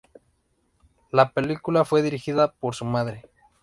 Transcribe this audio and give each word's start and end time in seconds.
La 1.11 1.29
película 1.31 1.85
fue 1.85 2.01
dirigida 2.01 2.53
por 2.53 2.73
su 2.73 2.85
madre. 2.85 3.29